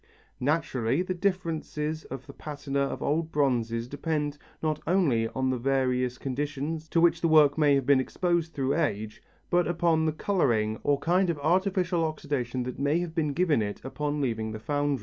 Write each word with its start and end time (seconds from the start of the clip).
Naturally, 0.39 1.03
the 1.03 1.13
differences 1.13 2.05
of 2.05 2.25
the 2.25 2.33
patina 2.33 2.79
of 2.79 3.03
old 3.03 3.31
bronzes 3.31 3.87
depend 3.87 4.39
not 4.59 4.81
only 4.87 5.25
upon 5.25 5.51
the 5.51 5.59
various 5.59 6.17
conditions 6.17 6.89
to 6.89 6.99
which 6.99 7.21
the 7.21 7.27
work 7.27 7.55
may 7.55 7.75
have 7.75 7.85
been 7.85 7.99
exposed 7.99 8.51
through 8.55 8.73
age, 8.73 9.21
but 9.51 9.67
also 9.67 9.69
upon 9.69 10.07
the 10.07 10.11
colouring 10.13 10.79
or 10.81 10.97
kind 10.97 11.29
of 11.29 11.37
artificial 11.37 12.03
oxidation 12.03 12.63
that 12.63 12.79
may 12.79 12.97
have 12.97 13.13
been 13.13 13.33
given 13.33 13.61
it 13.61 13.79
upon 13.85 14.19
leaving 14.21 14.51
the 14.53 14.59
foundry. 14.59 14.99